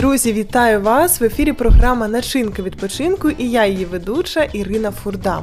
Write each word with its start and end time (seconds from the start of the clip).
Друзі, 0.00 0.32
вітаю 0.32 0.80
вас! 0.80 1.20
В 1.20 1.24
ефірі 1.24 1.52
програма 1.52 2.08
Начинка 2.08 2.62
відпочинку 2.62 3.30
і 3.30 3.50
я 3.50 3.66
її 3.66 3.84
ведуча 3.84 4.42
Ірина 4.42 4.90
Фурда. 4.90 5.42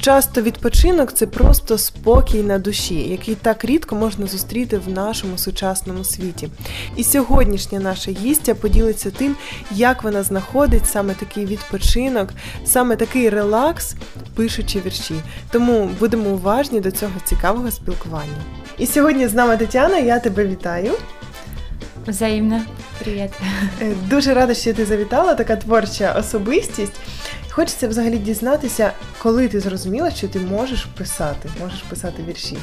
Часто 0.00 0.42
відпочинок 0.42 1.12
це 1.12 1.26
просто 1.26 1.78
спокій 1.78 2.42
на 2.42 2.58
душі, 2.58 2.94
який 2.94 3.34
так 3.34 3.64
рідко 3.64 3.96
можна 3.96 4.26
зустріти 4.26 4.78
в 4.78 4.88
нашому 4.88 5.38
сучасному 5.38 6.04
світі. 6.04 6.48
І 6.96 7.04
сьогоднішня 7.04 7.80
наша 7.80 8.10
гістя 8.10 8.54
поділиться 8.54 9.10
тим, 9.10 9.36
як 9.70 10.02
вона 10.02 10.22
знаходить 10.22 10.86
саме 10.86 11.14
такий 11.14 11.46
відпочинок, 11.46 12.28
саме 12.64 12.96
такий 12.96 13.28
релакс, 13.28 13.94
пишучи 14.34 14.80
вірші. 14.86 15.14
Тому 15.50 15.90
будемо 16.00 16.30
уважні 16.30 16.80
до 16.80 16.90
цього 16.90 17.14
цікавого 17.24 17.70
спілкування. 17.70 18.42
І 18.78 18.86
сьогодні 18.86 19.28
з 19.28 19.34
нами 19.34 19.56
Тетяна, 19.56 19.98
я 19.98 20.18
тебе 20.18 20.46
вітаю. 20.46 20.92
Взаємно. 22.07 22.61
Привіт. 22.99 23.29
Е, 23.81 23.93
дуже 24.09 24.33
рада, 24.33 24.53
що 24.53 24.73
ти 24.73 24.85
завітала, 24.85 25.35
така 25.35 25.55
творча 25.55 26.15
особистість. 26.19 26.93
Хочеться 27.49 27.87
взагалі 27.87 28.17
дізнатися, 28.17 28.91
коли 29.17 29.47
ти 29.47 29.59
зрозуміла, 29.59 30.11
що 30.11 30.27
ты 30.27 30.49
можешь 30.49 30.85
писать, 30.85 31.37
можешь 31.61 31.81
писать 31.81 32.13
вірші. 32.27 32.57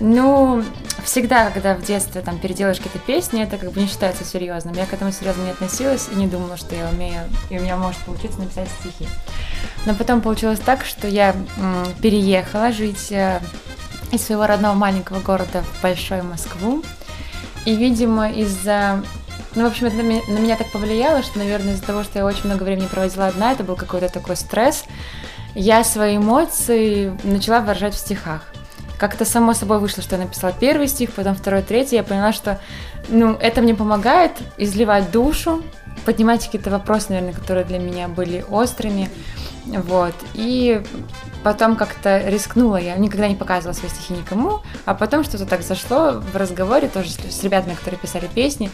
Ну, 0.00 0.62
всегда, 1.04 1.50
когда 1.50 1.74
в 1.74 1.82
детстве 1.82 2.20
там 2.20 2.38
переделаешь 2.38 2.78
какие-то 2.78 2.98
песни, 2.98 3.42
это 3.42 3.56
как 3.56 3.72
бы 3.72 3.80
не 3.80 3.86
считается 3.86 4.24
серьезным. 4.24 4.74
Я 4.76 4.84
к 4.84 4.92
этому 4.92 5.10
серьезно 5.12 5.44
не 5.44 5.50
относилась 5.50 6.08
и 6.12 6.16
не 6.16 6.26
думала, 6.26 6.56
что 6.58 6.74
я 6.74 6.88
умею, 6.90 7.20
и 7.50 7.58
у 7.58 7.62
меня 7.62 7.76
может 7.76 7.98
получиться 8.00 8.38
написать 8.38 8.68
стихи. 8.80 9.08
Но 9.86 9.94
потом 9.94 10.20
получилось 10.20 10.60
так, 10.60 10.84
что 10.84 11.08
я 11.08 11.34
м, 11.58 11.86
переехала 12.02 12.72
жить 12.72 13.10
э, 13.10 13.40
из 14.12 14.22
своего 14.22 14.46
родного 14.46 14.74
маленького 14.74 15.20
города 15.20 15.62
в 15.62 15.82
большой 15.82 16.20
Москву. 16.22 16.82
и, 17.65 17.75
видимо, 17.75 18.31
из-за 18.31 19.03
ну, 19.53 19.63
в 19.63 19.67
общем, 19.67 19.87
это 19.87 19.97
на 19.97 20.01
меня, 20.01 20.21
на 20.29 20.39
меня 20.39 20.55
так 20.55 20.71
повлияло, 20.71 21.21
что, 21.23 21.39
наверное, 21.39 21.73
из-за 21.73 21.83
того, 21.83 22.03
что 22.03 22.19
я 22.19 22.25
очень 22.25 22.45
много 22.45 22.63
времени 22.63 22.87
проводила 22.87 23.27
одна, 23.27 23.51
это 23.51 23.63
был 23.63 23.75
какой-то 23.75 24.07
такой 24.07 24.37
стресс, 24.37 24.85
я 25.55 25.83
свои 25.83 26.17
эмоции 26.17 27.11
начала 27.23 27.59
выражать 27.59 27.93
в 27.93 27.97
стихах. 27.97 28.45
Как-то 28.97 29.25
само 29.25 29.53
собой 29.53 29.79
вышло, 29.79 30.01
что 30.01 30.15
я 30.15 30.21
написала 30.21 30.53
первый 30.57 30.87
стих, 30.87 31.11
потом 31.11 31.35
второй, 31.35 31.63
третий. 31.63 31.95
Я 31.95 32.03
поняла, 32.03 32.31
что 32.31 32.61
ну, 33.09 33.33
это 33.33 33.61
мне 33.61 33.75
помогает 33.75 34.31
изливать 34.57 35.11
душу, 35.11 35.63
поднимать 36.05 36.45
какие-то 36.45 36.69
вопросы, 36.69 37.07
наверное, 37.09 37.33
которые 37.33 37.65
для 37.65 37.79
меня 37.79 38.07
были 38.07 38.45
острыми. 38.47 39.09
Вот. 39.65 40.13
И 40.33 40.81
потом 41.43 41.75
как-то 41.75 42.19
рискнула, 42.27 42.77
я 42.77 42.95
никогда 42.95 43.27
не 43.27 43.35
показывала 43.35 43.73
свои 43.73 43.89
стихи 43.89 44.13
никому, 44.13 44.61
а 44.85 44.93
потом 44.93 45.23
что-то 45.23 45.45
так 45.45 45.61
зашло 45.61 46.21
в 46.21 46.35
разговоре 46.35 46.87
тоже 46.87 47.09
с, 47.09 47.43
ребятами, 47.43 47.73
которые 47.73 47.99
писали 47.99 48.29
песни, 48.33 48.69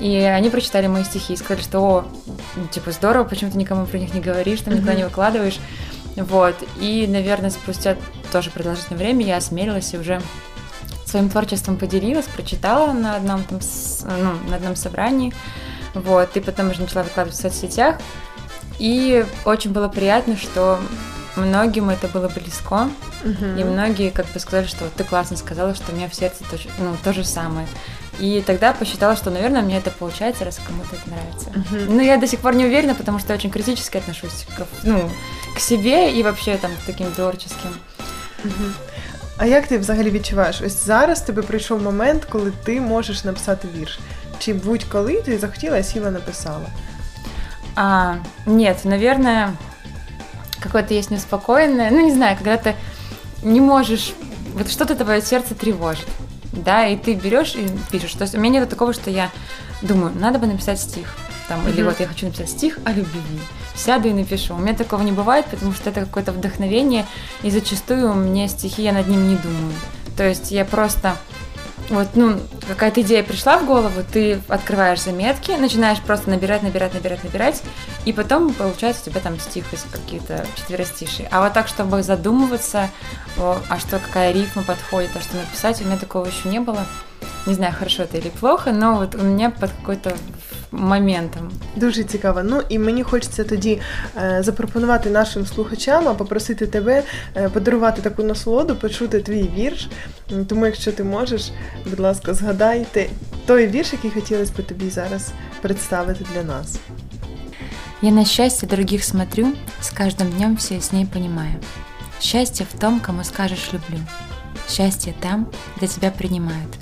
и 0.00 0.16
они 0.16 0.50
прочитали 0.50 0.86
мои 0.86 1.04
стихи 1.04 1.32
и 1.32 1.36
сказали, 1.36 1.62
что, 1.62 1.80
о, 1.80 2.04
ну, 2.56 2.66
типа, 2.68 2.92
здорово, 2.92 3.24
почему 3.24 3.50
ты 3.50 3.58
никому 3.58 3.86
про 3.86 3.98
них 3.98 4.14
не 4.14 4.20
говоришь, 4.20 4.60
там 4.60 4.74
никуда 4.74 4.94
не 4.94 5.04
выкладываешь, 5.04 5.58
вот, 6.16 6.54
и, 6.80 7.06
наверное, 7.08 7.50
спустя 7.50 7.96
тоже 8.30 8.50
продолжительное 8.50 8.98
время 8.98 9.24
я 9.26 9.36
осмелилась 9.38 9.92
и 9.94 9.98
уже 9.98 10.20
своим 11.06 11.28
творчеством 11.28 11.76
поделилась, 11.76 12.26
прочитала 12.26 12.92
на 12.92 13.16
одном, 13.16 13.42
там, 13.44 13.58
ну, 14.04 14.50
на 14.50 14.56
одном 14.56 14.76
собрании, 14.76 15.32
вот, 15.94 16.36
и 16.36 16.40
потом 16.40 16.70
уже 16.70 16.82
начала 16.82 17.02
выкладывать 17.02 17.38
в 17.38 17.42
соцсетях, 17.42 17.96
и 18.78 19.24
очень 19.44 19.72
было 19.72 19.88
приятно, 19.88 20.36
что 20.36 20.78
многим 21.35 21.89
это 21.89 22.07
было 22.07 22.27
близко, 22.27 22.89
uh-huh. 23.23 23.59
и 23.59 23.63
многие 23.63 24.09
как 24.09 24.25
бы 24.27 24.39
сказали, 24.39 24.67
что 24.67 24.85
ты 24.95 25.03
классно 25.03 25.37
сказала, 25.37 25.75
что 25.75 25.91
у 25.91 25.95
меня 25.95 26.09
в 26.09 26.15
сердце 26.15 26.43
то, 26.49 26.57
ну, 26.79 26.97
то 27.03 27.13
же 27.13 27.23
самое. 27.23 27.67
И 28.19 28.43
тогда 28.45 28.73
посчитала, 28.73 29.15
что, 29.15 29.29
наверное, 29.29 29.61
мне 29.61 29.77
это 29.77 29.91
получается, 29.91 30.45
раз 30.45 30.59
кому-то 30.65 30.95
это 30.95 31.09
нравится. 31.09 31.49
Uh-huh. 31.49 31.93
Но 31.95 32.01
я 32.01 32.17
до 32.17 32.27
сих 32.27 32.39
пор 32.39 32.55
не 32.55 32.65
уверена, 32.65 32.95
потому 32.95 33.19
что 33.19 33.33
я 33.33 33.37
очень 33.37 33.51
критически 33.51 33.97
отношусь 33.97 34.45
к, 34.57 34.65
ну, 34.83 35.11
к 35.55 35.59
себе 35.59 36.11
і 36.11 36.23
вообще 36.23 36.57
там 36.57 36.71
к 36.71 36.85
таким 36.85 37.07
творческим. 37.07 37.71
Uh-huh. 38.45 38.71
А 39.37 39.45
як 39.45 39.67
ти 39.67 39.77
взагалі 39.77 40.11
відчуваєш? 40.11 40.61
Ось 40.61 40.85
зараз 40.85 41.21
тебе 41.21 41.41
прийшов 41.41 41.81
момент, 41.81 42.25
коли 42.25 42.51
ти 42.63 42.81
можеш 42.81 43.23
написати 43.23 43.67
вірш. 43.77 43.99
Чи 44.39 44.53
будь-коли 44.53 45.21
ти 45.21 45.37
захотіла, 45.37 45.83
сіла 45.83 46.11
написала? 46.11 46.67
А, 47.75 48.15
нет, 48.45 48.85
наверное, 48.85 49.53
какое-то 50.62 50.94
есть 50.94 51.10
неспокойное, 51.10 51.90
ну 51.90 52.00
не 52.04 52.12
знаю, 52.12 52.36
когда 52.36 52.56
ты 52.56 52.74
не 53.42 53.60
можешь, 53.60 54.14
вот 54.54 54.70
что-то 54.70 54.94
твое 54.94 55.20
сердце 55.20 55.54
тревожит, 55.54 56.08
да, 56.52 56.86
и 56.86 56.96
ты 56.96 57.14
берешь 57.14 57.54
и 57.54 57.68
пишешь. 57.90 58.12
То 58.12 58.22
есть 58.22 58.34
у 58.34 58.38
меня 58.38 58.60
нет 58.60 58.68
такого, 58.68 58.92
что 58.92 59.10
я 59.10 59.30
думаю, 59.82 60.12
надо 60.14 60.38
бы 60.38 60.46
написать 60.46 60.80
стих, 60.80 61.16
там, 61.48 61.60
mm-hmm. 61.60 61.70
или 61.70 61.82
вот 61.82 62.00
я 62.00 62.06
хочу 62.06 62.26
написать 62.26 62.50
стих 62.50 62.78
о 62.84 62.92
любви, 62.92 63.40
сяду 63.74 64.08
и 64.08 64.12
напишу. 64.12 64.54
У 64.54 64.58
меня 64.58 64.74
такого 64.74 65.02
не 65.02 65.12
бывает, 65.12 65.46
потому 65.46 65.72
что 65.72 65.90
это 65.90 66.00
какое-то 66.00 66.32
вдохновение, 66.32 67.06
и 67.42 67.50
зачастую 67.50 68.14
мне 68.14 68.48
стихи 68.48 68.82
я 68.82 68.92
над 68.92 69.08
ним 69.08 69.28
не 69.28 69.36
думаю. 69.36 69.74
То 70.16 70.24
есть 70.28 70.50
я 70.52 70.64
просто 70.64 71.16
вот, 71.88 72.08
ну, 72.14 72.38
какая-то 72.68 73.02
идея 73.02 73.22
пришла 73.22 73.58
в 73.58 73.66
голову, 73.66 74.02
ты 74.10 74.40
открываешь 74.48 75.02
заметки, 75.02 75.52
начинаешь 75.52 76.00
просто 76.00 76.30
набирать, 76.30 76.62
набирать, 76.62 76.94
набирать, 76.94 77.24
набирать, 77.24 77.62
и 78.05 78.13
потом 78.13 78.53
получается 78.53 79.03
у 79.05 79.09
тебя 79.11 79.21
там 79.21 79.39
стих 79.39 79.73
из 79.73 79.85
какие-то 79.91 80.45
четверостишие. 80.55 81.27
А 81.31 81.41
вот 81.41 81.53
так, 81.53 81.67
чтобы 81.67 82.03
задумываться, 82.03 82.89
о, 83.37 83.57
а 83.69 83.79
что, 83.79 83.99
какая 83.99 84.31
рифма 84.31 84.63
подходит, 84.63 85.11
а 85.15 85.21
что 85.21 85.35
написать, 85.37 85.81
у 85.81 85.85
меня 85.85 85.97
такого 85.97 86.25
еще 86.25 86.49
не 86.49 86.59
было. 86.59 86.85
Не 87.45 87.53
знаю, 87.53 87.73
хорошо 87.73 88.03
это 88.03 88.17
или 88.17 88.29
плохо, 88.29 88.71
но 88.71 88.97
вот 88.97 89.15
у 89.15 89.23
меня 89.23 89.49
под 89.49 89.71
какой-то 89.71 90.13
моментом. 90.71 91.51
Дуже 91.75 92.03
цікаво. 92.03 92.43
Ну 92.43 92.61
і 92.69 92.79
мені 92.79 93.03
хочеться 93.03 93.43
тоді 93.43 93.81
е, 94.17 94.43
запропонувати 94.43 95.09
нашим 95.09 95.45
слухачам, 95.45 96.07
а 96.07 96.13
попросити 96.13 96.67
тебе 96.67 97.03
е, 97.35 97.49
подарувати 97.49 98.01
таку 98.01 98.23
насолоду, 98.23 98.75
почути 98.75 99.19
твій 99.19 99.49
вірш. 99.57 99.89
Тому, 100.47 100.65
якщо 100.65 100.91
ти 100.91 101.03
можеш, 101.03 101.51
будь 101.89 101.99
ласка, 101.99 102.33
згадайте 102.33 103.09
той 103.45 103.67
вірш, 103.67 103.93
який 103.93 104.11
хотілося 104.11 104.51
б 104.57 104.65
тобі 104.65 104.89
зараз 104.89 105.31
представити 105.61 106.25
для 106.33 106.43
нас. 106.43 106.79
Я 108.02 108.10
на 108.10 108.24
счастье 108.24 108.66
других 108.66 109.04
смотрю, 109.04 109.54
с 109.80 109.92
каждым 109.92 110.28
днем 110.32 110.56
все 110.56 110.74
яснее 110.74 111.06
понимаю. 111.06 111.62
Счастье 112.20 112.66
в 112.66 112.76
том, 112.76 112.98
кому 112.98 113.22
скажешь 113.22 113.70
«люблю». 113.70 114.00
Счастье 114.68 115.14
там, 115.20 115.48
где 115.76 115.86
тебя 115.86 116.10
принимают. 116.10 116.76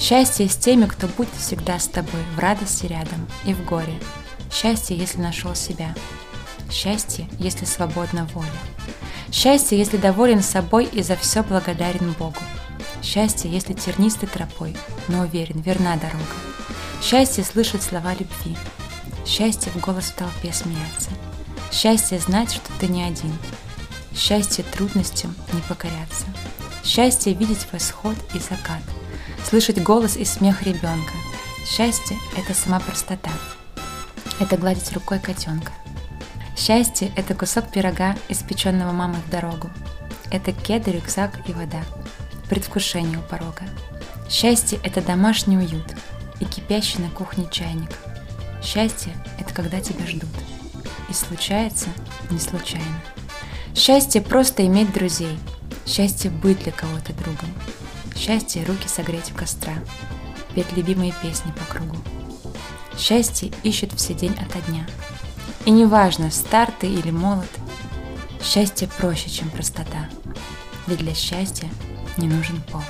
Счастье 0.00 0.48
с 0.48 0.56
теми, 0.56 0.86
кто 0.86 1.06
будет 1.06 1.32
всегда 1.38 1.78
с 1.78 1.86
тобой, 1.86 2.20
в 2.34 2.40
радости 2.40 2.86
рядом 2.86 3.28
и 3.44 3.54
в 3.54 3.64
горе. 3.64 3.94
Счастье, 4.50 4.96
если 4.96 5.20
нашел 5.20 5.54
себя. 5.54 5.94
Счастье, 6.68 7.28
если 7.38 7.64
свободна 7.64 8.28
воля. 8.34 8.48
Счастье, 9.30 9.78
если 9.78 9.98
доволен 9.98 10.42
собой 10.42 10.86
и 10.86 11.00
за 11.00 11.14
все 11.14 11.44
благодарен 11.44 12.10
Богу. 12.18 12.40
Счастье, 13.04 13.48
если 13.48 13.72
тернистой 13.72 14.28
тропой, 14.28 14.76
но 15.06 15.20
уверен, 15.20 15.60
верна 15.60 15.94
дорога. 15.94 16.24
Счастье 17.00 17.44
слышать 17.44 17.84
слова 17.84 18.14
любви. 18.14 18.56
Счастье 19.26 19.72
в 19.72 19.80
голос 19.80 20.06
в 20.06 20.14
толпе 20.14 20.52
смеяться. 20.52 21.10
Счастье 21.72 22.20
знать, 22.20 22.52
что 22.52 22.70
ты 22.78 22.86
не 22.86 23.02
один. 23.02 23.36
Счастье 24.14 24.64
трудностям 24.64 25.34
не 25.52 25.60
покоряться. 25.62 26.26
Счастье 26.84 27.34
видеть 27.34 27.66
восход 27.72 28.16
и 28.34 28.38
закат– 28.38 28.82
слышать 29.48 29.82
голос 29.82 30.16
и 30.16 30.24
смех 30.24 30.62
ребенка. 30.62 31.12
Счастье– 31.66 32.16
это 32.36 32.54
сама 32.54 32.78
простота. 32.78 33.30
Это 34.38 34.56
гладить 34.56 34.92
рукой 34.92 35.18
котенка. 35.18 35.72
Счастье– 36.56 37.12
это 37.16 37.34
кусок 37.34 37.70
пирога, 37.70 38.16
испеченного 38.28 38.92
мамой 38.92 39.20
в 39.26 39.30
дорогу. 39.30 39.70
Это 40.30 40.52
кеды, 40.52 40.92
рюкзак 40.92 41.48
и 41.48 41.52
вода. 41.52 41.82
Предвкушение 42.48 43.18
у 43.18 43.22
порога. 43.22 43.64
Счастье– 44.30 44.78
это 44.84 45.00
домашний 45.00 45.58
уют 45.58 45.94
и 46.38 46.44
кипящий 46.44 47.00
на 47.00 47.10
кухне 47.10 47.48
чайник. 47.50 47.90
Счастье – 48.65 49.39
это 49.39 49.53
когда 49.53 49.79
тебя 49.79 50.05
ждут. 50.05 50.29
И 51.09 51.13
случается 51.13 51.87
не 52.29 52.39
случайно. 52.39 53.01
Счастье – 53.75 54.21
просто 54.21 54.65
иметь 54.65 54.93
друзей. 54.93 55.37
Счастье – 55.85 56.43
быть 56.43 56.63
для 56.63 56.71
кого-то 56.71 57.13
другом. 57.13 57.49
Счастье 58.15 58.63
руки 58.63 58.87
согреть 58.87 59.31
в 59.31 59.35
костра, 59.35 59.73
петь 60.53 60.71
любимые 60.75 61.13
песни 61.21 61.51
по 61.51 61.65
кругу. 61.65 61.97
Счастье 62.97 63.51
ищет 63.63 63.93
все 63.93 64.13
день 64.13 64.33
ото 64.33 64.59
дня. 64.69 64.85
И 65.65 65.71
неважно, 65.71 66.29
стар 66.31 66.71
ты 66.79 66.87
или 66.87 67.11
молод, 67.11 67.49
счастье 68.43 68.87
проще, 68.87 69.29
чем 69.29 69.49
простота. 69.49 70.09
Ведь 70.87 70.99
для 70.99 71.13
счастья 71.13 71.69
не 72.17 72.27
нужен 72.27 72.61
повод. 72.71 72.85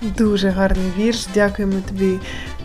Дуже 0.00 0.50
гарний 0.50 0.90
вірш. 0.96 1.26
Дякуємо 1.34 1.80
тобі, 1.88 2.18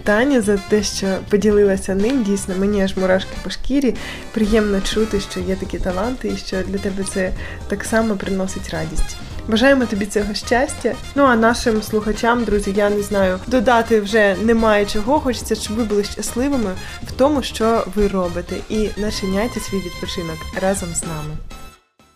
Таня, 0.05 0.41
за 0.41 0.57
те, 0.57 0.83
що 0.83 1.07
поділилася 1.31 1.95
ним. 1.95 2.23
Дійсно, 2.23 2.55
мені 2.59 2.83
аж 2.83 2.97
мурашки 2.97 3.31
по 3.45 3.51
шкірі. 3.51 3.95
Приємно 4.33 4.81
чути, 4.81 5.21
що 5.21 5.41
є 5.41 5.57
такі 5.57 5.79
таланти, 5.79 6.29
і 6.29 6.37
що 6.37 6.57
для 6.63 6.79
тебе 6.79 7.05
це 7.15 7.33
так 7.69 7.85
само 7.85 8.17
приносить 8.17 8.71
радість. 8.71 9.17
Бажаємо 9.49 9.87
тобі 9.87 10.07
цього 10.07 10.35
щастя. 10.35 10.95
Ну 11.15 11.23
а 11.23 11.37
нашим 11.37 11.83
слухачам, 11.83 12.45
друзі, 12.45 12.73
я 12.77 12.91
не 12.91 13.03
знаю, 13.03 13.41
додати 13.47 14.01
вже 14.01 14.37
немає 14.43 14.87
чого. 14.87 15.21
Хочеться, 15.21 15.55
щоб 15.55 15.77
ви 15.77 15.85
були 15.85 16.05
щасливими 16.05 16.71
в 17.03 17.13
тому, 17.13 17.43
що 17.43 17.85
ви 17.95 18.09
робите, 18.09 18.57
і 18.69 18.89
начиняйте 18.97 19.61
свій 19.61 19.79
відпочинок 19.79 20.37
разом 20.61 20.89
з 20.95 21.03
нами. 21.03 21.37